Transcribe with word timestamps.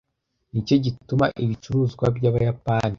nicyo 0.51 0.75
gituma 0.85 1.25
ibicuruzwa 1.43 2.05
byabayapani 2.15 2.89